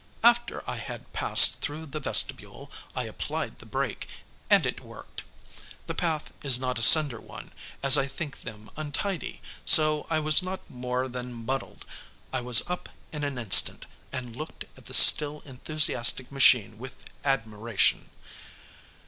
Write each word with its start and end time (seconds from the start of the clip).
After 0.23 0.67
I 0.67 0.77
had 0.77 1.13
passed 1.13 1.61
through 1.61 1.85
the 1.85 1.99
vestibule, 1.99 2.71
I 2.95 3.03
applied 3.03 3.59
the 3.59 3.67
brake, 3.67 4.07
and 4.49 4.65
it 4.65 4.79
worked. 4.79 5.23
The 5.85 5.93
path 5.93 6.33
is 6.43 6.57
not 6.57 6.79
a 6.79 6.81
cinder 6.81 7.21
one, 7.21 7.51
as 7.83 7.99
I 7.99 8.07
think 8.07 8.41
them 8.41 8.71
untidy, 8.75 9.41
so 9.63 10.07
I 10.09 10.17
was 10.17 10.41
not 10.41 10.67
more 10.71 11.07
than 11.07 11.31
muddied. 11.45 11.85
I 12.33 12.41
was 12.41 12.67
up 12.67 12.89
in 13.11 13.23
an 13.23 13.37
instant, 13.37 13.85
and 14.11 14.35
looked 14.35 14.65
at 14.75 14.85
the 14.85 14.93
still 14.95 15.43
enthusiastic 15.45 16.31
machine 16.31 16.79
with 16.79 17.05
admiration. 17.23 18.09